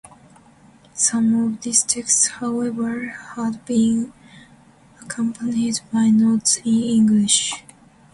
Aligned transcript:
Some 0.95 1.35
of 1.45 1.61
this 1.61 1.83
text, 1.83 2.27
however, 2.29 3.09
had 3.35 3.63
been 3.65 4.11
accompanied 4.99 5.79
by 5.93 6.09
notes 6.09 6.57
in 6.65 6.81
English. 6.81 7.53